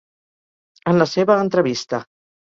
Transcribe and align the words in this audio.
En 0.93 0.99
la 1.03 1.07
seva 1.11 1.37
entrevista. 1.43 2.03